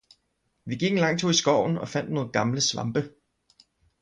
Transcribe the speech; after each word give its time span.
Vi 0.71 0.75
gik 0.83 0.95
en 0.95 1.01
lang 1.03 1.19
tur 1.19 1.29
i 1.33 1.37
skoven 1.39 1.77
og 1.83 1.89
fandt 1.93 2.11
nogle 2.17 2.31
gamle 2.39 2.61
svampe. 2.71 3.05